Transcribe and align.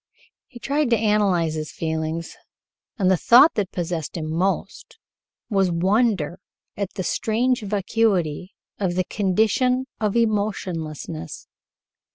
He 0.47 0.57
tried 0.57 0.89
to 0.89 0.97
analyze 0.97 1.53
his 1.53 1.71
feelings, 1.71 2.35
and 2.97 3.11
the 3.11 3.15
thought 3.17 3.53
that 3.53 3.71
possessed 3.71 4.17
him 4.17 4.31
most 4.31 4.97
was 5.47 5.69
wonder 5.69 6.39
at 6.75 6.93
the 6.95 7.03
strange 7.03 7.61
vacuity 7.61 8.55
of 8.79 8.95
the 8.95 9.03
condition 9.03 9.85
of 9.99 10.15
emotionlessness. 10.15 11.45